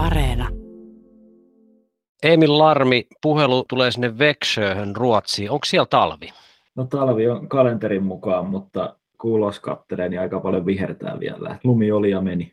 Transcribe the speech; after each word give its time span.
Areena. 0.00 0.48
Emil 2.22 2.58
Larmi, 2.58 3.06
puhelu 3.22 3.64
tulee 3.68 3.90
sinne 3.90 4.18
Växjöhön 4.18 4.96
Ruotsiin. 4.96 5.50
Onko 5.50 5.64
siellä 5.64 5.86
talvi? 5.86 6.28
No 6.76 6.84
talvi 6.84 7.28
on 7.28 7.48
kalenterin 7.48 8.02
mukaan, 8.02 8.46
mutta 8.46 8.96
kuulos 9.20 9.60
kattelee, 9.60 10.08
niin 10.08 10.20
aika 10.20 10.40
paljon 10.40 10.66
vihertää 10.66 11.20
vielä. 11.20 11.58
Lumi 11.64 11.92
oli 11.92 12.10
ja 12.10 12.20
meni. 12.20 12.52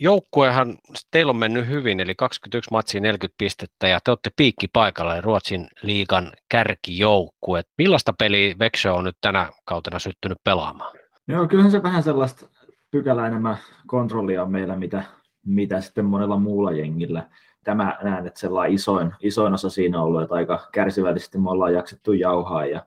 Joukkuehan, 0.00 0.78
teillä 1.10 1.30
on 1.30 1.36
mennyt 1.36 1.68
hyvin, 1.68 2.00
eli 2.00 2.14
21 2.14 2.70
matsia 2.70 3.00
40 3.00 3.34
pistettä, 3.38 3.88
ja 3.88 4.00
te 4.04 4.10
olette 4.10 4.30
piikki 4.36 4.68
paikalla, 4.72 5.14
eli 5.14 5.20
Ruotsin 5.20 5.66
liigan 5.82 6.32
kärkijoukkue. 6.48 7.62
Millaista 7.78 8.12
peliä 8.18 8.54
Växjö 8.58 8.92
on 8.92 9.04
nyt 9.04 9.16
tänä 9.20 9.50
kautena 9.64 9.98
syttynyt 9.98 10.38
pelaamaan? 10.44 10.96
Joo, 11.28 11.48
kyllähän 11.48 11.72
se 11.72 11.82
vähän 11.82 12.02
sellaista 12.02 12.46
pykälä 12.90 13.26
enemmän 13.26 13.56
kontrollia 13.86 14.42
on 14.42 14.50
meillä, 14.52 14.76
mitä, 14.76 15.04
mitä 15.50 15.80
sitten 15.80 16.04
monella 16.04 16.38
muulla 16.38 16.72
jengillä. 16.72 17.28
Tämä 17.64 17.98
näen, 18.02 18.26
että 18.26 18.40
sellainen 18.40 18.74
isoin, 18.74 19.12
isoin 19.20 19.54
osa 19.54 19.70
siinä 19.70 20.00
on 20.00 20.04
ollut, 20.06 20.22
että 20.22 20.34
aika 20.34 20.68
kärsivällisesti 20.72 21.38
me 21.38 21.50
ollaan 21.50 21.74
jaksettu 21.74 22.12
jauhaa 22.12 22.66
ja 22.66 22.86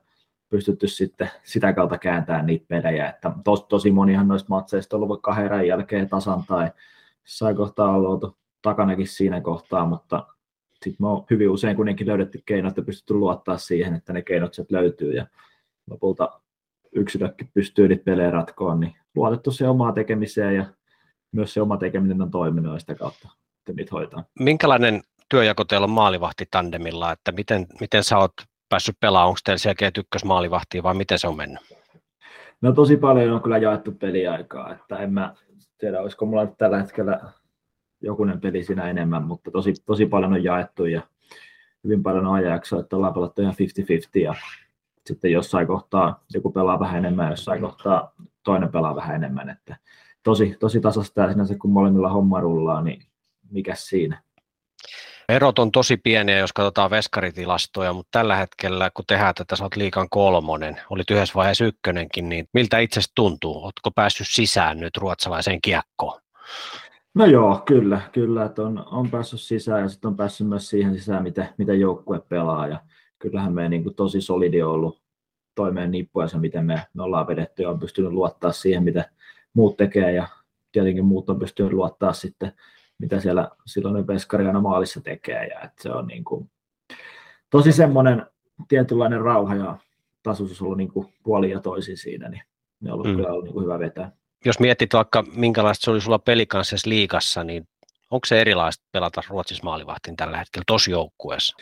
pystytty 0.50 0.88
sitten 0.88 1.30
sitä 1.44 1.74
kautta 1.74 1.98
kääntämään 1.98 2.46
niitä 2.46 2.66
pelejä. 2.68 3.10
Että 3.10 3.32
tos, 3.44 3.64
tosi 3.64 3.92
monihan 3.92 4.28
noista 4.28 4.50
matseista 4.50 4.98
on 4.98 5.04
ollut 5.04 5.22
kahden 5.22 5.68
jälkeen 5.68 6.10
tasan 6.10 6.44
tai 6.48 6.72
jossain 7.24 7.56
kohtaa 7.56 7.90
on 7.90 8.08
oltu 8.08 8.38
takanakin 8.62 9.08
siinä 9.08 9.42
kohtaa, 9.42 9.86
mutta 9.86 10.28
sitten 10.74 10.96
me 11.00 11.08
on 11.08 11.26
hyvin 11.30 11.50
usein 11.50 11.76
kuitenkin 11.76 12.08
löydetty 12.08 12.44
keinot 12.46 12.78
ja 12.78 12.84
pystytty 12.84 13.14
luottaa 13.14 13.58
siihen, 13.58 13.96
että 13.96 14.14
ne 14.14 14.22
keinot 14.22 14.54
sieltä 14.54 14.76
löytyy 14.76 15.14
ja 15.14 15.28
lopulta 15.90 16.42
yksilökin 16.92 17.50
pystyy 17.54 17.88
niitä 17.88 18.04
pelejä 18.04 18.32
ratkoon, 18.32 18.80
niin 18.80 18.96
luotettu 19.16 19.52
se 19.52 19.68
omaa 19.68 19.92
tekemiseen 19.92 20.56
ja 20.56 20.66
myös 21.34 21.54
se 21.54 21.62
oma 21.62 21.78
tekeminen 21.78 22.22
on 22.22 22.32
toiminut 22.32 22.74
ja 22.74 22.80
sitä 22.80 22.96
kautta 22.96 23.30
että 23.64 23.74
niitä 23.76 23.92
hoitaa. 23.92 24.24
Minkälainen 24.40 25.02
työjako 25.30 25.64
teillä 25.64 25.86
on 25.86 25.92
maalivahtitandemilla, 25.92 27.12
että 27.12 27.32
miten, 27.32 27.68
miten 27.80 28.04
sä 28.04 28.18
oot 28.18 28.34
päässyt 28.70 28.98
pelaamaan, 29.00 29.28
onko 29.28 29.40
teillä 29.46 29.58
selkeä 29.58 29.92
ykkösmaalivahtia 29.98 30.84
vai 30.84 30.94
miten 30.94 31.20
se 31.20 31.28
on 31.28 31.38
mennyt? 31.38 31.62
No 32.62 32.72
tosi 32.72 32.98
paljon 32.98 33.34
on 33.34 33.42
kyllä 33.42 33.58
jaettu 33.58 33.92
peliaikaa, 33.92 34.74
että 34.74 34.98
en 34.98 35.14
mä 35.14 35.36
tiedä, 35.78 36.02
olisiko 36.02 36.26
mulla 36.26 36.46
nyt 36.46 36.58
tällä 36.58 36.82
hetkellä 36.82 37.20
jokunen 38.02 38.42
peli 38.42 38.64
siinä 38.64 38.90
enemmän, 38.90 39.24
mutta 39.24 39.52
tosi, 39.52 39.74
tosi 39.86 40.06
paljon 40.06 40.34
on 40.34 40.44
jaettu 40.44 40.86
ja 40.86 41.02
hyvin 41.84 42.04
paljon 42.04 42.28
on 42.28 42.34
ajanjaksoa, 42.34 42.80
että 42.80 42.96
ollaan 42.96 43.14
pelattu 43.14 43.42
ihan 43.42 43.56
50-50 44.18 44.22
ja 44.22 44.36
sitten 45.06 45.32
jossain 45.32 45.68
kohtaa 45.68 46.24
joku 46.34 46.52
pelaa 46.52 46.80
vähän 46.80 46.98
enemmän, 47.06 47.30
jossain 47.30 47.62
kohtaa 47.62 48.14
toinen 48.44 48.72
pelaa 48.72 48.96
vähän 48.96 49.16
enemmän, 49.16 49.50
että 49.50 49.78
tosi, 50.24 50.56
tosi 50.60 50.82
tasasta 50.82 51.22
ja 51.22 51.32
sinänsä 51.32 51.56
kun 51.58 51.72
molemmilla 51.72 52.10
homma 52.10 52.40
rullaa, 52.42 52.82
niin 52.82 53.06
mikä 53.52 53.76
siinä. 53.76 54.24
Erot 55.30 55.60
on 55.60 55.72
tosi 55.72 55.98
pieniä, 55.98 56.38
jos 56.38 56.54
katsotaan 56.54 56.90
veskaritilastoja, 56.90 57.94
mutta 57.94 58.20
tällä 58.20 58.36
hetkellä, 58.36 58.90
kun 58.94 59.06
tehdään 59.08 59.36
tätä, 59.36 59.56
sä 59.56 59.64
oot 59.64 59.76
liikan 59.76 60.08
kolmonen, 60.10 60.82
oli 60.90 61.04
yhdessä 61.12 61.36
vaiheessa 61.36 61.66
ykkönenkin, 61.66 62.30
niin 62.30 62.48
miltä 62.54 62.80
itsestä 62.80 63.12
tuntuu? 63.16 63.64
Oletko 63.64 63.92
päässyt 63.92 64.28
sisään 64.30 64.80
nyt 64.80 64.98
ruotsalaiseen 64.98 65.62
kiekkoon? 65.62 66.22
No 67.16 67.26
joo, 67.26 67.62
kyllä, 67.66 68.02
kyllä, 68.12 68.46
että 68.46 68.62
on, 68.62 68.86
on 68.92 69.10
päässyt 69.10 69.42
sisään 69.42 69.82
ja 69.82 69.90
sitten 69.90 70.08
on 70.08 70.18
päässyt 70.18 70.48
myös 70.48 70.70
siihen 70.70 70.94
sisään, 70.98 71.24
miten, 71.24 71.50
miten 71.58 71.80
joukkue 71.80 72.22
pelaa 72.30 72.68
ja 72.68 72.80
kyllähän 73.20 73.54
me 73.54 73.70
niin 73.70 73.84
kuin 73.84 73.96
tosi 73.96 74.22
solidi 74.22 74.62
on 74.62 74.72
ollut 74.72 75.02
toimeen 75.56 75.92
nippuessa, 75.92 76.38
miten 76.38 76.66
me, 76.66 76.86
me 76.94 77.04
ollaan 77.04 77.28
vedetty 77.28 77.64
ja 77.64 77.70
on 77.70 77.80
pystynyt 77.80 78.12
luottaa 78.12 78.52
siihen, 78.52 78.84
mitä 78.84 79.10
muut 79.54 79.78
tekee 79.78 80.12
ja 80.12 80.28
tietenkin 80.72 81.06
muut 81.06 81.30
on 81.30 81.40
pystynyt 81.40 81.74
luottaa 81.74 82.14
sitten 82.14 82.54
mitä 83.00 83.20
siellä 83.20 83.50
silloin 83.66 84.08
Veskari 84.08 84.48
aina 84.48 84.62
maalissa 84.62 85.02
tekee. 85.02 85.48
Ja 85.48 85.60
että 85.60 85.84
se 85.84 85.92
on 85.92 86.08
niin 86.08 86.24
kuin, 86.24 86.52
tosi 87.50 87.72
semmoinen 87.72 88.26
tietynlainen 88.68 89.22
rauha 89.22 89.56
ja 89.56 89.78
tasoisuus 90.24 90.62
ollut 90.62 90.78
niin 90.78 90.92
kuin 90.92 91.14
puoli 91.24 91.52
ja 91.52 91.60
toisin 91.60 91.98
siinä, 91.98 92.30
niin 92.30 92.44
ne 92.80 92.92
on 92.92 92.94
ollut 92.94 93.08
mm. 93.08 93.16
kyllä 93.16 93.30
ollut 93.30 93.44
niin 93.44 93.54
kuin 93.54 93.64
hyvä 93.64 93.80
vetää. 93.80 94.12
Jos 94.46 94.60
mietit 94.60 94.94
vaikka 94.94 95.24
minkälaista 95.36 95.86
se 95.86 95.92
oli 95.92 96.02
sulla 96.02 96.20
pelikansses 96.20 96.86
liigassa, 96.86 97.44
niin 97.44 97.68
onko 98.12 98.26
se 98.26 98.42
erilaista 98.42 98.86
pelata 98.92 99.22
Ruotsissa 99.30 99.64
maalivahtin 99.64 100.16
tällä 100.16 100.38
hetkellä 100.38 100.64
tosi 100.68 100.92
joukkueessa? 100.92 101.58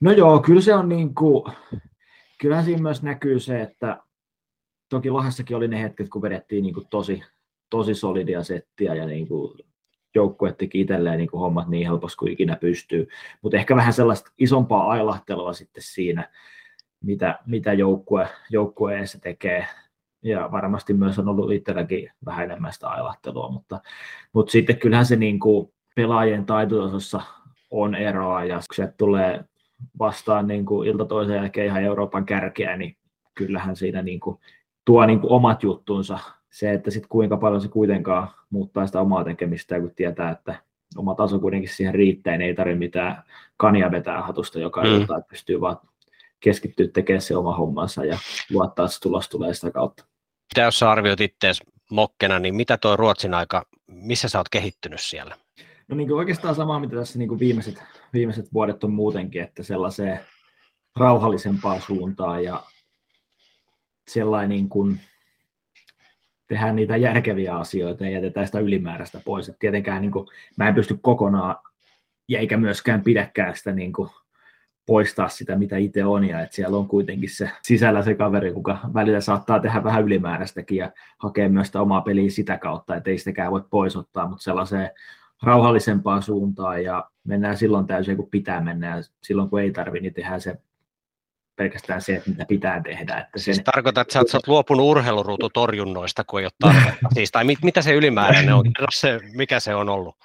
No 0.00 0.12
joo, 0.12 0.40
kyllä 0.40 0.60
se 0.60 0.74
on 0.74 0.88
niin 0.88 1.14
kuin, 1.14 1.52
kyllähän 2.40 2.64
siinä 2.64 2.82
myös 2.82 3.02
näkyy 3.02 3.40
se, 3.40 3.62
että 3.62 3.98
toki 4.90 5.10
Lahdessakin 5.10 5.56
oli 5.56 5.68
ne 5.68 5.82
hetket, 5.82 6.08
kun 6.08 6.22
vedettiin 6.22 6.62
niin 6.62 6.74
kuin 6.74 6.86
tosi, 6.90 7.22
tosi 7.70 7.94
solidia 7.94 8.42
settiä 8.42 8.94
ja 8.94 9.06
niin 9.06 9.28
kuin 9.28 9.58
joukkue 10.14 10.52
teki 10.52 10.80
itselleen 10.80 11.18
niin 11.18 11.30
kuin 11.30 11.40
hommat 11.40 11.68
niin 11.68 11.86
helposti 11.86 12.16
kuin 12.16 12.32
ikinä 12.32 12.56
pystyy. 12.56 13.08
Mutta 13.42 13.56
ehkä 13.56 13.76
vähän 13.76 13.92
sellaista 13.92 14.30
isompaa 14.38 14.90
ailahtelua 14.90 15.52
sitten 15.52 15.82
siinä, 15.82 16.28
mitä, 17.04 17.38
mitä 17.46 17.72
joukkue, 17.72 18.28
joukkueessa 18.50 19.20
tekee. 19.20 19.66
Ja 20.22 20.48
varmasti 20.52 20.94
myös 20.94 21.18
on 21.18 21.28
ollut 21.28 21.52
itselläkin 21.52 22.10
vähän 22.24 22.44
enemmän 22.44 22.72
sitä 22.72 22.88
ailahtelua, 22.88 23.50
mutta, 23.50 23.80
mutta 24.32 24.52
sitten 24.52 24.78
kyllähän 24.78 25.06
se 25.06 25.16
niin 25.16 25.40
kuin 25.40 25.72
pelaajien 25.96 26.46
taitotasossa 26.46 27.20
on 27.70 27.94
eroa, 27.94 28.44
ja 28.44 28.54
kun 28.54 28.74
se 28.74 28.92
tulee 28.96 29.44
vastaan 29.98 30.46
niin 30.46 30.66
kuin 30.66 30.88
ilta 30.88 31.04
toisen 31.04 31.36
jälkeen 31.36 31.66
ihan 31.66 31.82
Euroopan 31.82 32.26
kärkeä, 32.26 32.76
niin 32.76 32.96
kyllähän 33.34 33.76
siinä 33.76 34.02
niin 34.02 34.20
kuin 34.20 34.38
tuo 34.90 35.06
niin 35.06 35.20
kuin 35.20 35.32
omat 35.32 35.62
juttunsa 35.62 36.18
se, 36.50 36.72
että 36.72 36.90
sitten 36.90 37.08
kuinka 37.08 37.36
paljon 37.36 37.60
se 37.60 37.68
kuitenkaan 37.68 38.28
muuttaa 38.50 38.86
sitä 38.86 39.00
omaa 39.00 39.24
tekemistä, 39.24 39.80
kun 39.80 39.94
tietää, 39.94 40.30
että 40.30 40.54
oma 40.96 41.14
taso 41.14 41.38
kuitenkin 41.38 41.70
siihen 41.70 41.94
riittää, 41.94 42.36
niin 42.36 42.48
ei 42.48 42.54
tarvitse 42.54 42.78
mitään 42.78 43.22
kania 43.56 43.90
vetää 43.90 44.22
hatusta 44.22 44.58
joka 44.58 44.82
mm. 44.82 44.88
ilta, 44.88 45.16
että 45.16 45.28
pystyy 45.30 45.60
vaan 45.60 45.76
keskittyä 46.40 46.88
tekemään 46.88 47.20
se 47.20 47.36
oma 47.36 47.56
hommansa 47.56 48.04
ja 48.04 48.18
luottaa, 48.52 48.84
että 48.84 48.94
se 48.94 49.00
tulos 49.00 49.28
tulee 49.28 49.54
sitä 49.54 49.70
kautta. 49.70 50.04
Mitä 50.54 50.60
jos 50.60 50.78
sä 50.78 50.90
arvioit 50.90 51.20
itseäsi 51.20 51.64
mokkena, 51.90 52.38
niin 52.38 52.54
mitä 52.54 52.78
tuo 52.78 52.96
Ruotsin 52.96 53.34
aika, 53.34 53.66
missä 53.86 54.28
sä 54.28 54.38
oot 54.38 54.48
kehittynyt 54.48 55.00
siellä? 55.00 55.36
No 55.88 55.96
niin 55.96 56.08
kuin 56.08 56.18
oikeastaan 56.18 56.54
sama, 56.54 56.80
mitä 56.80 56.96
tässä 56.96 57.18
niin 57.18 57.28
kuin 57.28 57.40
viimeiset, 57.40 57.82
viimeiset 58.12 58.52
vuodet 58.52 58.84
on 58.84 58.92
muutenkin, 58.92 59.42
että 59.42 59.62
sellaiseen 59.62 60.20
rauhallisempaan 60.96 61.80
suuntaan 61.80 62.44
ja 62.44 62.62
sellainen 64.10 64.48
niin 64.48 64.68
kuin, 64.68 65.00
tehdään 66.46 66.76
niitä 66.76 66.96
järkeviä 66.96 67.56
asioita 67.56 68.04
ja 68.04 68.10
jätetään 68.10 68.46
sitä 68.46 68.60
ylimääräistä 68.60 69.20
pois. 69.24 69.48
Et 69.48 69.58
tietenkään 69.58 70.02
niin 70.02 70.12
kuin, 70.12 70.26
mä 70.56 70.68
en 70.68 70.74
pysty 70.74 70.98
kokonaan, 71.02 71.56
ja 72.28 72.38
eikä 72.38 72.56
myöskään 72.56 73.02
pidäkään 73.02 73.56
sitä 73.56 73.72
niin 73.72 73.92
kuin, 73.92 74.10
poistaa 74.86 75.28
sitä, 75.28 75.56
mitä 75.56 75.76
itse 75.76 76.04
on, 76.04 76.24
ja 76.24 76.40
että 76.40 76.56
siellä 76.56 76.76
on 76.76 76.88
kuitenkin 76.88 77.30
se 77.30 77.50
sisällä 77.62 78.02
se 78.02 78.14
kaveri, 78.14 78.48
joka 78.48 78.78
välillä 78.94 79.20
saattaa 79.20 79.60
tehdä 79.60 79.84
vähän 79.84 80.04
ylimääräistäkin 80.04 80.78
ja 80.78 80.92
hakea 81.18 81.48
myös 81.48 81.66
sitä 81.66 81.80
omaa 81.80 82.00
peliä 82.00 82.30
sitä 82.30 82.58
kautta, 82.58 82.96
että 82.96 83.10
ei 83.10 83.18
sitäkään 83.18 83.52
voi 83.52 83.62
poisottaa, 83.70 84.28
mutta 84.28 84.42
sellaiseen 84.42 84.90
rauhallisempaan 85.42 86.22
suuntaan. 86.22 86.84
Ja 86.84 87.10
mennään 87.24 87.56
silloin 87.56 87.86
täysin, 87.86 88.16
kun 88.16 88.30
pitää 88.30 88.60
mennä. 88.60 88.96
Ja 88.96 89.02
silloin 89.22 89.50
kun 89.50 89.60
ei 89.60 89.70
tarvitse, 89.72 90.02
niin 90.02 90.14
tehdään 90.14 90.40
se 90.40 90.58
pelkästään 91.60 92.00
se, 92.00 92.16
että 92.16 92.30
mitä 92.30 92.44
pitää 92.48 92.82
tehdä. 92.82 93.18
Että 93.18 93.38
sen... 93.38 93.54
Siis 93.54 93.64
tarkoitat, 93.64 94.00
että 94.00 94.12
sä 94.12 94.36
oot 94.36 94.46
luopunut 94.48 94.86
urheiluruututorjunnoista, 94.86 96.24
kun 96.24 96.40
ei 96.40 96.46
ole 96.46 96.52
tarvetta. 96.58 97.08
siis, 97.14 97.30
tai 97.30 97.44
mit, 97.44 97.58
mitä 97.62 97.82
se 97.82 97.94
ylimääräinen 97.94 98.54
on? 98.54 98.64
Se, 98.90 99.20
mikä 99.34 99.60
se 99.60 99.74
on 99.74 99.88
ollut? 99.88 100.16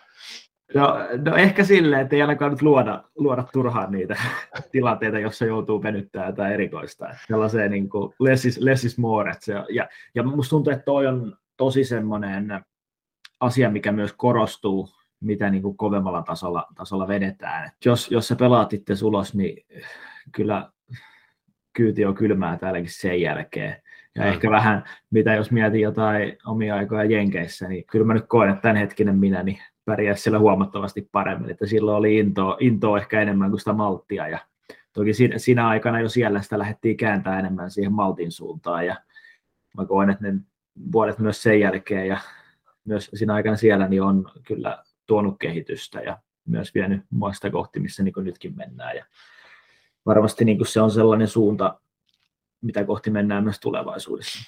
No, 0.73 0.97
no 1.25 1.35
ehkä 1.35 1.63
silleen, 1.63 2.01
että 2.01 2.15
ei 2.15 2.21
ainakaan 2.21 2.51
nyt 2.51 2.61
luoda, 2.61 3.03
luoda 3.15 3.43
turhaan 3.53 3.91
niitä 3.91 4.15
tilanteita, 4.71 5.19
jossa 5.19 5.45
joutuu 5.45 5.83
venyttämään 5.83 6.35
tai 6.35 6.53
erikoista. 6.53 7.05
Sellaiseen 7.27 7.71
niin 7.71 7.89
kuin 7.89 8.13
less 8.19 8.45
is, 8.45 8.57
less 8.57 8.85
is 8.85 8.97
more. 8.97 9.31
Että 9.31 9.45
se, 9.45 9.53
ja, 9.69 9.87
ja 10.15 10.23
musta 10.23 10.49
tuntuu, 10.49 10.73
että 10.73 10.85
toi 10.85 11.07
on 11.07 11.37
tosi 11.57 11.83
semmoinen 11.83 12.65
asia, 13.39 13.69
mikä 13.69 13.91
myös 13.91 14.13
korostuu, 14.13 14.89
mitä 15.19 15.49
niin 15.49 15.61
kuin 15.61 15.77
kovemmalla 15.77 16.21
tasolla, 16.21 16.67
tasolla 16.75 17.07
vedetään. 17.07 17.67
Et 17.67 17.85
jos, 17.85 18.11
jos 18.11 18.27
sä 18.27 18.35
pelaat 18.35 18.73
itse 18.73 18.93
ulos, 19.05 19.35
niin 19.35 19.65
kyllä 20.31 20.69
kyyti 21.75 22.05
on 22.05 22.15
kylmää 22.15 22.57
täälläkin 22.57 22.89
sen 22.89 23.21
jälkeen. 23.21 23.81
Ja 24.15 24.23
mm. 24.23 24.27
ehkä 24.27 24.51
vähän, 24.51 24.83
mitä 25.11 25.33
jos 25.33 25.51
mietin 25.51 25.81
jotain 25.81 26.37
omia 26.45 26.75
aikoja 26.75 27.03
Jenkeissä, 27.03 27.67
niin 27.67 27.85
kyllä 27.91 28.05
mä 28.05 28.13
nyt 28.13 28.25
koen, 28.27 28.49
että 28.49 28.61
tämänhetkinen 28.61 29.17
minä 29.17 29.43
niin 29.43 29.59
pärjäisi 29.85 30.23
siellä 30.23 30.39
huomattavasti 30.39 31.09
paremmin. 31.11 31.51
Että 31.51 31.65
silloin 31.65 31.97
oli 31.97 32.17
intoa, 32.17 32.57
intoa 32.59 32.97
ehkä 32.97 33.21
enemmän 33.21 33.49
kuin 33.49 33.59
sitä 33.59 33.73
malttia. 33.73 34.27
Ja 34.27 34.39
toki 34.93 35.13
siinä, 35.13 35.37
siinä 35.37 35.67
aikana 35.67 35.99
jo 35.99 36.09
siellä 36.09 36.41
sitä 36.41 36.59
lähdettiin 36.59 36.97
kääntää 36.97 37.39
enemmän 37.39 37.71
siihen 37.71 37.93
maltin 37.93 38.31
suuntaan. 38.31 38.85
Ja 38.85 38.95
mä 39.77 39.85
koen, 39.85 40.09
että 40.09 40.31
ne 40.31 40.39
vuodet 40.91 41.19
myös 41.19 41.43
sen 41.43 41.59
jälkeen 41.59 42.07
ja 42.07 42.17
myös 42.85 43.11
siinä 43.13 43.33
aikana 43.33 43.55
siellä 43.55 43.87
niin 43.87 44.01
on 44.01 44.31
kyllä 44.47 44.83
tuonut 45.05 45.35
kehitystä 45.39 45.99
ja 45.99 46.17
myös 46.47 46.73
vienyt 46.75 47.01
mua 47.09 47.33
sitä 47.33 47.49
kohti, 47.49 47.79
missä 47.79 48.03
niin 48.03 48.13
nytkin 48.17 48.55
mennään. 48.55 48.95
Ja 48.95 49.05
varmasti 50.05 50.45
niin 50.45 50.57
kuin 50.57 50.67
se 50.67 50.81
on 50.81 50.91
sellainen 50.91 51.27
suunta, 51.27 51.79
mitä 52.61 52.83
kohti 52.83 53.09
mennään 53.09 53.43
myös 53.43 53.59
tulevaisuudessa. 53.59 54.39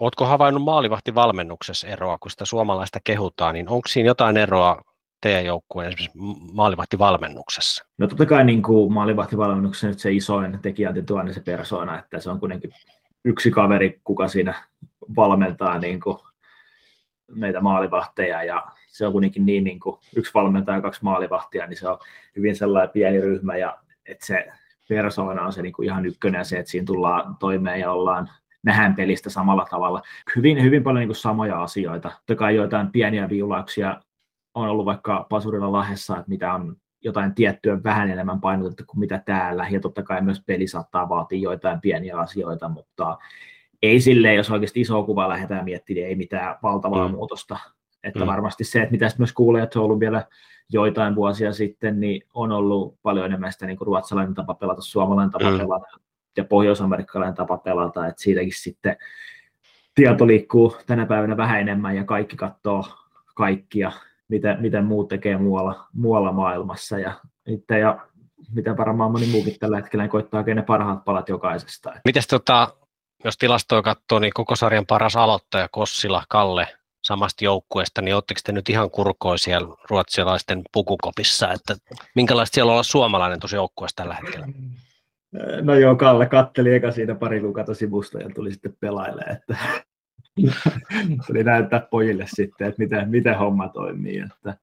Oletko 0.00 0.26
havainnut 0.26 0.62
maalivahtivalmennuksessa 0.62 1.88
eroa, 1.88 2.18
kun 2.18 2.30
sitä 2.30 2.44
suomalaista 2.44 2.98
kehutaan, 3.04 3.54
niin 3.54 3.68
onko 3.68 3.88
siinä 3.88 4.06
jotain 4.06 4.36
eroa 4.36 4.82
teidän 5.20 5.44
joukkueen 5.44 5.88
esimerkiksi 5.88 6.18
maalivahtivalmennuksessa? 6.52 7.84
No 7.98 8.06
totta 8.06 8.26
kai 8.26 8.44
niin 8.44 8.62
kuin 8.62 8.92
maalivahtivalmennuksessa 8.92 9.86
nyt 9.86 9.98
se 9.98 10.12
isoin 10.12 10.58
tekijä 10.62 10.88
on 10.88 11.06
tuonne 11.06 11.32
se 11.32 11.40
persoona, 11.40 11.98
että 11.98 12.20
se 12.20 12.30
on 12.30 12.40
kuitenkin 12.40 12.72
yksi 13.24 13.50
kaveri, 13.50 14.00
kuka 14.04 14.28
siinä 14.28 14.54
valmentaa 15.16 15.78
niin 15.78 16.00
kuin 16.00 16.18
meitä 17.34 17.60
maalivahteja 17.60 18.42
ja 18.42 18.66
se 18.88 19.06
on 19.06 19.12
kuitenkin 19.12 19.46
niin, 19.46 19.64
niin 19.64 19.80
kuin 19.80 19.98
yksi 20.16 20.34
valmentaja 20.34 20.78
ja 20.78 20.82
kaksi 20.82 21.04
maalivahtia, 21.04 21.66
niin 21.66 21.78
se 21.78 21.88
on 21.88 21.98
hyvin 22.36 22.56
sellainen 22.56 22.90
pieni 22.90 23.20
ryhmä 23.20 23.56
ja 23.56 23.78
että 24.06 24.26
se 24.26 24.52
persoona 24.88 25.42
on 25.42 25.52
se 25.52 25.62
niin 25.62 25.72
kuin 25.72 25.86
ihan 25.86 26.06
ykkönen 26.06 26.38
ja 26.38 26.44
se, 26.44 26.58
että 26.58 26.70
siinä 26.70 26.84
tullaan 26.84 27.36
toimeen 27.40 27.80
ja 27.80 27.92
ollaan 27.92 28.30
nähdään 28.62 28.94
pelistä 28.94 29.30
samalla 29.30 29.66
tavalla. 29.70 30.02
Hyvin, 30.36 30.62
hyvin 30.62 30.82
paljon 30.82 31.00
niin 31.00 31.08
kuin 31.08 31.16
samoja 31.16 31.62
asioita. 31.62 32.08
Totta 32.08 32.34
kai 32.34 32.56
joitain 32.56 32.92
pieniä 32.92 33.28
viulauksia 33.28 34.00
on 34.54 34.68
ollut 34.68 34.86
vaikka 34.86 35.26
Pasurilla 35.28 35.72
Lahdessa, 35.72 36.16
että 36.16 36.28
mitä 36.28 36.54
on 36.54 36.76
jotain 37.04 37.34
tiettyä 37.34 37.82
vähän 37.84 38.10
enemmän 38.10 38.40
painotettu 38.40 38.84
kuin 38.86 39.00
mitä 39.00 39.22
täällä, 39.26 39.66
ja 39.70 39.80
totta 39.80 40.02
kai 40.02 40.22
myös 40.22 40.42
peli 40.46 40.66
saattaa 40.66 41.08
vaatia 41.08 41.38
joitain 41.38 41.80
pieniä 41.80 42.16
asioita, 42.16 42.68
mutta 42.68 43.18
ei 43.82 44.00
silleen, 44.00 44.36
jos 44.36 44.50
oikeasti 44.50 44.80
iso 44.80 45.02
kuva 45.02 45.28
lähdetään 45.28 45.64
miettimään, 45.64 45.96
niin 45.96 46.08
ei 46.08 46.14
mitään 46.14 46.56
valtavaa 46.62 47.08
mm. 47.08 47.14
muutosta. 47.14 47.58
Että 48.04 48.20
mm. 48.20 48.26
varmasti 48.26 48.64
se, 48.64 48.82
että 48.82 48.92
mitä 48.92 49.10
myös 49.18 49.32
kuulee, 49.32 49.62
että 49.62 49.72
se 49.72 49.78
on 49.78 49.84
ollut 49.84 50.00
vielä 50.00 50.26
joitain 50.72 51.14
vuosia 51.14 51.52
sitten, 51.52 52.00
niin 52.00 52.22
on 52.34 52.52
ollut 52.52 52.96
paljon 53.02 53.26
enemmän 53.26 53.52
sitä 53.52 53.66
niin 53.66 53.76
kuin 53.76 53.86
ruotsalainen 53.86 54.34
tapa 54.34 54.54
pelata, 54.54 54.82
suomalainen 54.82 55.32
tapa 55.32 55.50
mm. 55.50 55.58
pelata 55.58 55.86
ja 56.36 56.44
pohjoisamerikkalainen 56.44 57.34
tapa 57.34 57.58
pelata, 57.58 58.06
että 58.06 58.22
siitäkin 58.22 58.52
sitten 58.54 58.96
tieto 59.94 60.26
liikkuu 60.26 60.76
tänä 60.86 61.06
päivänä 61.06 61.36
vähän 61.36 61.60
enemmän 61.60 61.96
ja 61.96 62.04
kaikki 62.04 62.36
katsoo 62.36 62.84
kaikkia, 63.34 63.92
miten, 64.28 64.60
miten 64.60 64.84
muut 64.84 65.08
tekee 65.08 65.36
muualla, 65.36 65.86
muualla 65.92 66.32
maailmassa 66.32 66.98
ja 66.98 67.12
itse 67.46 67.78
ja 67.78 67.98
miten 68.54 68.76
varmaan 68.76 69.12
moni 69.12 69.26
muukin 69.26 69.58
tällä 69.60 69.76
hetkellä 69.76 70.02
niin 70.02 70.10
koittaa 70.10 70.42
ne 70.42 70.62
parhaat 70.62 71.04
palat 71.04 71.28
jokaisesta. 71.28 71.92
Mites 72.04 72.26
tota, 72.26 72.68
jos 73.24 73.38
tilastoja 73.38 73.82
katsoo, 73.82 74.18
niin 74.18 74.32
koko 74.34 74.56
sarjan 74.56 74.86
paras 74.86 75.16
aloittaja 75.16 75.68
Kossila, 75.68 76.22
Kalle, 76.28 76.68
samasta 77.02 77.44
joukkueesta, 77.44 78.02
niin 78.02 78.14
oletteko 78.14 78.40
te 78.44 78.52
nyt 78.52 78.68
ihan 78.68 78.90
kurkoja 78.90 79.38
siellä 79.38 79.76
ruotsalaisten 79.90 80.62
pukukopissa, 80.72 81.52
että 81.52 81.76
minkälaista 82.14 82.54
siellä 82.54 82.72
olla 82.72 82.82
suomalainen 82.82 83.40
tuossa 83.40 83.56
joukkueessa 83.56 83.96
tällä 83.96 84.14
hetkellä? 84.14 84.46
No 85.62 85.74
joo, 85.74 85.96
Kalle 85.96 86.26
katteli 86.26 86.74
eka 86.74 86.92
siinä 86.92 87.14
pari 87.14 87.40
kuukautta 87.40 87.74
sivusta 87.74 88.18
ja 88.18 88.30
tuli 88.34 88.52
sitten 88.52 88.76
pelailemaan, 88.80 89.36
että 89.36 89.56
tuli 91.26 91.44
näyttää 91.44 91.86
pojille 91.90 92.24
sitten, 92.26 92.68
että 92.68 92.82
miten, 92.82 93.10
miten 93.10 93.38
homma 93.38 93.68
toimii. 93.68 94.18
Että, 94.18 94.56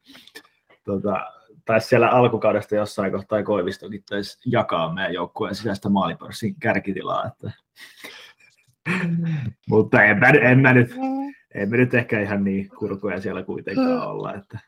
tota, 0.84 1.26
taisi 1.66 1.88
siellä 1.88 2.10
alkukaudesta 2.10 2.76
jossain 2.76 3.12
kohtaa 3.12 3.44
Koivistokin 3.44 4.04
taisi 4.10 4.40
jakaa 4.46 4.94
meidän 4.94 5.14
joukkueen 5.14 5.56
sisäistä 5.56 5.90
maalipörssin 5.90 6.56
kärkitilaa. 6.60 7.26
Että. 7.26 7.52
Mutta 9.70 10.04
en 10.04 10.18
mä, 10.18 10.30
en, 10.30 10.60
mä 10.60 10.74
nyt, 10.74 10.96
en 11.56 11.70
mä 11.70 11.78
nyt 11.78 11.94
ehkä 11.94 12.20
ihan 12.20 12.44
niin 12.44 12.70
kurkoja 12.70 13.22
siellä 13.22 13.44
kuitenkaan 13.44 14.08
olla, 14.08 14.34
että 14.34 14.60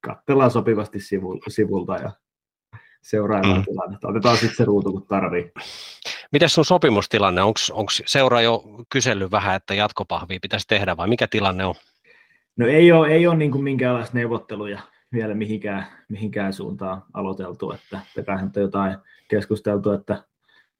katsellaan 0.00 0.50
sopivasti 0.50 0.98
sivulta 1.48 1.96
ja 1.96 2.12
seuraavaa 3.02 3.58
mm. 3.58 3.64
tilannetta. 3.64 4.08
Otetaan 4.08 4.36
sitten 4.36 4.56
se 4.56 4.64
ruutu, 4.64 4.92
kun 4.92 5.06
tarvii. 5.06 5.52
Miten 6.32 6.48
sun 6.48 6.64
sopimustilanne? 6.64 7.42
Onko 7.42 7.90
seura 8.06 8.40
jo 8.40 8.64
kysellyt 8.92 9.30
vähän, 9.30 9.56
että 9.56 9.74
jatkopahvia 9.74 10.38
pitäisi 10.42 10.68
tehdä 10.68 10.96
vai 10.96 11.08
mikä 11.08 11.26
tilanne 11.26 11.64
on? 11.64 11.74
No 12.56 12.66
ei 12.66 12.92
ole, 12.92 13.08
ei 13.08 13.26
ole 13.26 13.36
niin 13.36 13.50
kuin 13.50 13.64
minkäänlaista 13.64 14.18
neuvotteluja 14.18 14.80
vielä 15.12 15.34
mihinkään, 15.34 15.86
mihinkään 16.08 16.52
suuntaan 16.52 17.02
aloiteltu, 17.14 17.72
että 17.72 18.00
on 18.56 18.62
jotain 18.62 18.96
keskusteltu, 19.28 19.92
että 19.92 20.24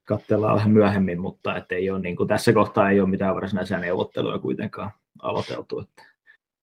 katsellaan 0.05 0.55
vähän 0.55 0.71
myöhemmin, 0.71 1.21
mutta 1.21 1.55
että 1.57 1.75
ei 1.75 1.89
ole, 1.89 1.99
niin 1.99 2.15
kuin, 2.15 2.27
tässä 2.27 2.53
kohtaa 2.53 2.89
ei 2.89 2.99
ole 2.99 3.09
mitään 3.09 3.35
varsinaisia 3.35 3.77
neuvotteluja 3.77 4.39
kuitenkaan 4.39 4.91
aloiteltu. 5.21 5.79
Että 5.79 6.03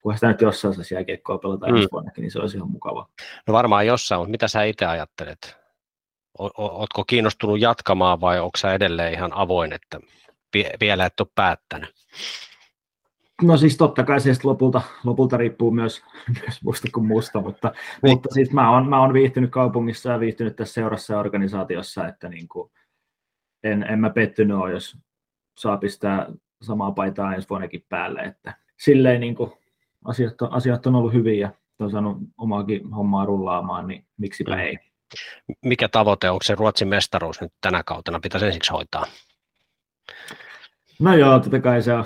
kun 0.03 0.15
sitä 0.15 0.29
nyt 0.29 0.41
jossain 0.41 0.75
saisi 0.75 0.95
jääkiekkoa 0.95 1.39
pelata 1.39 1.67
mm. 1.67 1.77
ensi 1.77 1.89
vuonnakin, 1.93 2.23
niin 2.23 2.31
se 2.31 2.39
olisi 2.39 2.57
ihan 2.57 2.71
mukava. 2.71 3.09
No 3.47 3.55
varmaan 3.55 3.87
jossain, 3.87 4.21
mutta 4.21 4.31
mitä 4.31 4.49
sä 4.49 4.63
itse 4.63 4.87
ajattelet? 4.87 5.57
Oletko 6.39 7.05
kiinnostunut 7.05 7.61
jatkamaan 7.61 8.21
vai 8.21 8.41
onko 8.41 8.57
sä 8.59 8.75
edelleen 8.75 9.13
ihan 9.13 9.33
avoin, 9.33 9.73
että 9.73 10.01
vielä 10.81 11.07
et 11.07 11.21
ole 11.21 11.29
päättänyt? 11.35 11.95
No 13.43 13.57
siis 13.57 13.77
totta 13.77 14.05
kai 14.05 14.21
se 14.21 14.33
lopulta, 14.45 14.83
lopulta 15.05 15.37
riippuu 15.37 15.71
myös, 15.71 16.03
myös 16.43 16.63
musta 16.65 16.89
kuin 16.95 17.07
musta, 17.07 17.41
mutta, 17.41 17.73
niin. 18.03 18.15
mutta 18.15 18.29
siis 18.35 18.53
mä 18.53 18.73
oon, 18.73 18.89
mä 18.89 19.01
oon 19.01 19.13
viihtynyt 19.13 19.51
kaupungissa 19.51 20.11
ja 20.11 20.21
viihtynyt 20.21 20.57
tässä 20.57 20.75
seurassa 20.75 21.13
ja 21.13 21.21
organisaatiossa, 21.21 22.09
että 22.09 22.29
niin 22.29 22.49
kuin 22.49 22.71
en, 23.63 23.83
en 23.83 23.99
mä 24.01 24.11
pettynyt 24.11 24.57
ole, 24.57 24.73
jos 24.73 24.97
saa 25.59 25.77
pistää 25.77 26.27
samaa 26.63 26.93
paitaa 26.93 27.35
ensi 27.35 27.49
vuonnakin 27.49 27.85
päälle, 27.89 28.21
että 28.21 28.55
silleen 28.77 29.21
niin 29.21 29.35
kuin 29.35 29.53
asiat, 30.05 30.43
on, 30.43 30.53
asiat 30.53 30.87
on 30.87 30.95
ollut 30.95 31.13
hyviä 31.13 31.41
ja 31.41 31.51
on 31.85 31.91
saanut 31.91 32.17
omaakin 32.39 32.93
hommaa 32.93 33.25
rullaamaan, 33.25 33.87
niin 33.87 34.07
miksipä 34.17 34.55
mm. 34.55 34.61
ei. 34.61 34.79
Mikä 35.65 35.89
tavoite, 35.89 36.31
onko 36.31 36.43
se 36.43 36.55
Ruotsin 36.55 36.89
mestaruus 36.89 37.41
nyt 37.41 37.53
tänä 37.61 37.83
kautena, 37.83 38.21
pitäisi 38.21 38.47
ensiksi 38.47 38.73
hoitaa? 38.73 39.05
No 41.01 41.15
joo, 41.15 41.41
totta 41.41 41.61
kai 41.61 41.83
se 41.83 41.93
on, 41.93 42.05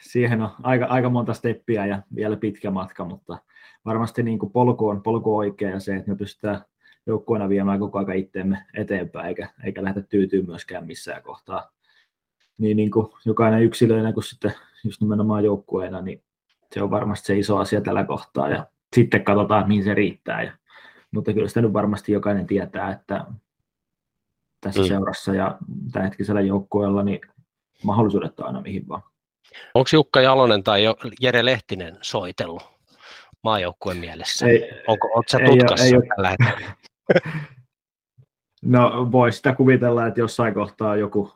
siihen 0.00 0.42
on 0.42 0.50
aika, 0.62 0.84
aika 0.84 1.10
monta 1.10 1.34
steppiä 1.34 1.86
ja 1.86 2.02
vielä 2.14 2.36
pitkä 2.36 2.70
matka, 2.70 3.04
mutta 3.04 3.38
varmasti 3.84 4.22
niin 4.22 4.38
kuin 4.38 4.52
polku, 4.52 4.88
on, 4.88 5.02
polku 5.02 5.36
oikea 5.36 5.70
ja 5.70 5.80
se, 5.80 5.96
että 5.96 6.10
me 6.10 6.16
pystytään 6.16 6.64
joukkueena 7.06 7.48
viemään 7.48 7.78
koko 7.78 7.98
ajan 7.98 8.16
itteemme 8.16 8.64
eteenpäin, 8.74 9.26
eikä, 9.26 9.48
eikä 9.64 9.84
lähdetä 9.84 10.06
tyytyä 10.06 10.42
myöskään 10.42 10.86
missään 10.86 11.22
kohtaa. 11.22 11.72
Niin, 12.60 12.76
niin 12.76 12.90
kuin 12.90 13.06
jokainen 13.24 13.62
yksilöinä 13.62 14.12
kuin 14.12 14.24
sitten 14.24 14.54
just 14.84 15.00
nimenomaan 15.00 15.44
joukkueena, 15.44 16.00
niin 16.00 16.22
se 16.74 16.82
on 16.82 16.90
varmasti 16.90 17.26
se 17.26 17.38
iso 17.38 17.58
asia 17.58 17.80
tällä 17.80 18.04
kohtaa 18.04 18.48
ja 18.48 18.66
sitten 18.96 19.24
katsotaan, 19.24 19.68
mihin 19.68 19.84
se 19.84 19.94
riittää. 19.94 20.42
Ja, 20.42 20.52
mutta 21.10 21.32
kyllä 21.32 21.48
sitä 21.48 21.62
nyt 21.62 21.72
varmasti 21.72 22.12
jokainen 22.12 22.46
tietää, 22.46 22.90
että 22.90 23.24
tässä 24.60 24.80
mm. 24.80 24.86
seurassa 24.86 25.34
ja 25.34 25.58
tämänhetkisellä 25.92 26.40
joukkueella 26.40 27.02
niin 27.02 27.20
mahdollisuudet 27.82 28.40
on 28.40 28.46
aina 28.46 28.60
mihin 28.60 28.88
vaan. 28.88 29.02
Onko 29.74 29.90
Jukka 29.92 30.20
Jalonen 30.20 30.62
tai 30.62 30.84
Jere 31.20 31.44
Lehtinen 31.44 31.98
soitellut 32.02 32.62
maajoukkueen 33.44 33.98
mielessä? 33.98 34.46
Ei, 34.46 34.70
Onko, 34.86 35.06
oletko 35.14 35.30
sä 35.30 35.38
tutkassa 35.46 35.84
ei, 35.84 35.94
ei 35.94 36.08
tällä 36.16 36.30
hetkellä? 36.30 36.72
No 38.62 39.08
voi 39.12 39.32
sitä 39.32 39.54
kuvitella, 39.54 40.06
että 40.06 40.20
jossain 40.20 40.54
kohtaa 40.54 40.96
joku 40.96 41.32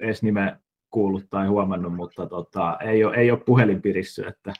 edes 0.00 0.22
nime 0.22 0.56
kuullut 0.90 1.24
tai 1.30 1.46
huomannut, 1.46 1.94
mutta 1.94 2.26
tota, 2.26 2.78
ei, 2.80 3.04
ole, 3.04 3.16
ei 3.16 3.30
ole 3.30 3.40
puhelin 3.46 3.82
pirissy, 3.82 4.26
että 4.26 4.52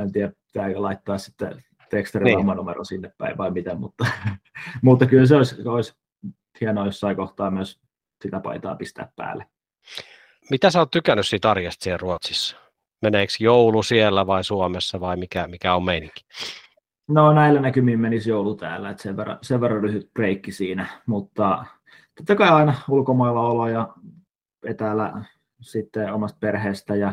en 0.00 0.12
tiedä, 0.12 0.32
pitääkö 0.46 0.82
laittaa 0.82 1.18
sitten 1.18 1.64
tekstarin 1.90 2.36
niin. 2.36 2.46
numero 2.46 2.84
sinne 2.84 3.12
päin 3.18 3.38
vai 3.38 3.50
mitä, 3.50 3.74
mutta, 3.74 4.06
mutta 4.82 5.06
kyllä 5.06 5.26
se 5.26 5.36
olisi, 5.36 5.68
olisi 5.68 5.94
hienoa 6.60 6.84
jossain 6.84 7.16
kohtaa 7.16 7.50
myös 7.50 7.80
sitä 8.22 8.40
paitaa 8.40 8.76
pistää 8.76 9.12
päälle. 9.16 9.46
Mitä 10.50 10.70
sä 10.70 10.78
oot 10.78 10.90
tykännyt 10.90 11.26
siitä 11.26 11.50
arjesta 11.50 11.84
siellä 11.84 11.98
Ruotsissa? 11.98 12.56
Meneekö 13.02 13.32
joulu 13.40 13.82
siellä 13.82 14.26
vai 14.26 14.44
Suomessa 14.44 15.00
vai 15.00 15.16
mikä, 15.16 15.46
mikä 15.46 15.74
on 15.74 15.84
meininki? 15.84 16.24
No 17.08 17.32
näillä 17.32 17.60
näkymin 17.60 18.00
menisi 18.00 18.30
joulu 18.30 18.54
täällä, 18.54 18.90
että 18.90 19.02
sen 19.02 19.16
verran, 19.16 19.38
sen 19.42 19.60
verran 19.60 19.82
lyhyt 19.82 20.10
breikki 20.14 20.52
siinä, 20.52 20.86
mutta 21.06 21.64
totta 22.14 22.36
kai 22.36 22.48
aina 22.48 22.74
ulkomailla 22.88 23.40
olo 23.40 23.68
ja 23.68 23.88
etäällä 24.64 25.24
sitten 25.60 26.12
omasta 26.12 26.38
perheestä 26.40 26.96
ja 26.96 27.12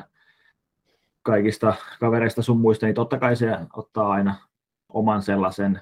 kaikista 1.21 1.73
kavereista 1.99 2.41
sun 2.41 2.59
muista, 2.61 2.85
niin 2.85 2.95
totta 2.95 3.19
kai 3.19 3.35
se 3.35 3.57
ottaa 3.73 4.11
aina 4.11 4.35
oman 4.89 5.21
sellaisen 5.21 5.81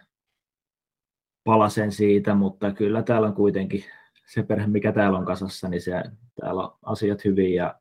palasen 1.44 1.92
siitä, 1.92 2.36
mutta 2.36 2.74
kyllä 2.74 3.04
täällä 3.04 3.28
on 3.28 3.34
kuitenkin 3.34 3.84
se 4.28 4.44
perhe, 4.44 4.68
mikä 4.68 4.92
täällä 4.92 5.18
on 5.18 5.26
kasassa, 5.26 5.70
niin 5.70 5.82
se, 5.82 6.04
täällä 6.42 6.64
on 6.64 6.78
asiat 6.86 7.26
hyvin 7.26 7.54
ja 7.54 7.76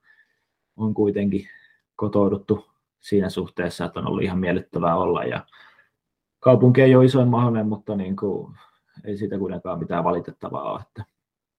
on 0.76 0.94
kuitenkin 0.94 1.48
kotouduttu 1.96 2.70
siinä 3.00 3.28
suhteessa, 3.28 3.84
että 3.84 4.00
on 4.00 4.06
ollut 4.06 4.22
ihan 4.22 4.38
miellyttävää 4.38 4.96
olla 4.96 5.24
ja 5.24 5.46
kaupunki 6.40 6.82
ei 6.82 6.96
ole 6.96 7.04
isoin 7.04 7.28
mahdollinen, 7.28 7.68
mutta 7.68 7.96
niin 7.96 8.16
kuin, 8.16 8.56
ei 9.04 9.16
siitä 9.16 9.38
kuitenkaan 9.38 9.78
mitään 9.78 10.04
valitettavaa 10.04 10.72
ole. 10.72 10.80
Että 10.80 11.04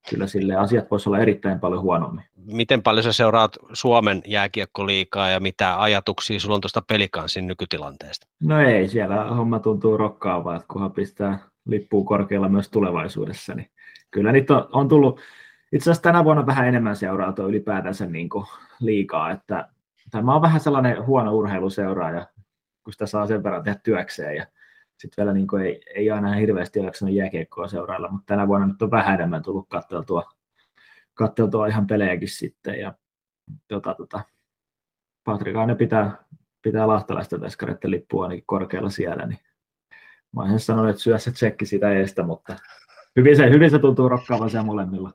kyllä 0.09 0.27
sille 0.27 0.55
asiat 0.55 0.91
voisi 0.91 1.09
olla 1.09 1.19
erittäin 1.19 1.59
paljon 1.59 1.81
huonommin. 1.81 2.23
Miten 2.45 2.83
paljon 2.83 3.03
sä 3.03 3.13
seuraat 3.13 3.57
Suomen 3.73 4.21
jääkiekkoliikaa 4.25 5.29
ja 5.29 5.39
mitä 5.39 5.81
ajatuksia 5.81 6.39
sulla 6.39 6.55
on 6.55 6.61
tuosta 6.61 6.81
pelikansin 6.87 7.47
nykytilanteesta? 7.47 8.27
No 8.43 8.61
ei, 8.61 8.87
siellä 8.87 9.23
homma 9.23 9.59
tuntuu 9.59 9.97
rokkaavaa, 9.97 10.55
että 10.55 10.67
kunhan 10.67 10.91
pistää 10.91 11.39
lippuun 11.65 12.05
korkealla 12.05 12.49
myös 12.49 12.69
tulevaisuudessa, 12.69 13.55
niin 13.55 13.69
kyllä 14.11 14.31
niitä 14.31 14.57
on, 14.57 14.69
on 14.71 14.87
tullut 14.87 15.19
itse 15.71 15.83
asiassa 15.83 16.03
tänä 16.03 16.23
vuonna 16.23 16.45
vähän 16.45 16.67
enemmän 16.67 16.95
tuo 17.35 17.47
ylipäätänsä 17.47 18.05
niin 18.05 18.29
kuin 18.29 18.45
liikaa, 18.79 19.31
että 19.31 19.67
tämä 20.11 20.35
on 20.35 20.41
vähän 20.41 20.59
sellainen 20.59 21.05
huono 21.05 21.33
urheiluseuraaja, 21.33 22.27
kun 22.83 22.93
sitä 22.93 23.05
saa 23.05 23.27
sen 23.27 23.43
verran 23.43 23.63
tehdä 23.63 23.79
työkseen 23.83 24.35
ja 24.35 24.45
sitten 25.01 25.23
vielä 25.23 25.33
niin 25.33 25.47
kuin 25.47 25.65
ei, 25.65 25.81
ei 25.95 26.11
aina 26.11 26.33
hirveästi 26.33 26.79
jaksanut 26.79 27.15
jääkiekkoa 27.15 27.67
seurailla, 27.67 28.11
mutta 28.11 28.25
tänä 28.25 28.47
vuonna 28.47 28.67
nyt 28.67 28.81
on 28.81 28.91
vähän 28.91 29.15
enemmän 29.15 29.43
tullut 29.43 29.69
katteltua, 29.69 30.23
katteltua 31.13 31.67
ihan 31.67 31.87
pelejäkin 31.87 32.27
sitten. 32.27 32.79
Ja, 32.79 32.93
tota, 33.67 33.93
tota, 33.93 34.21
Patrik 35.23 35.55
Aine 35.55 35.75
pitää, 35.75 36.23
pitää 36.61 36.87
lahtalaista 36.87 37.41
veskareiden 37.41 37.91
lippua 37.91 38.23
ainakin 38.23 38.43
korkealla 38.47 38.89
siellä, 38.89 39.25
niin 39.25 39.39
mä 40.35 40.41
olisin 40.41 40.59
sanonut, 40.59 40.89
että 40.89 41.01
syö 41.01 41.17
se 41.17 41.31
tsekki 41.31 41.65
sitä 41.65 41.91
eestä, 41.91 42.23
mutta 42.23 42.55
hyvin 43.15 43.37
se, 43.37 43.49
hyvin 43.49 43.71
se 43.71 43.79
tuntuu 43.79 44.09
rokkaavan 44.09 44.49
siellä 44.49 44.65
molemmilla. 44.65 45.13